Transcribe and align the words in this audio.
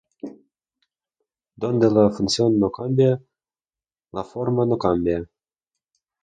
Dónde 1.63 1.87
la 1.91 2.09
función 2.17 2.59
no 2.59 2.71
cambia, 2.71 3.21
la 4.13 4.23
forma 4.23 4.65
no 4.65 4.75
cambia. 4.79 5.19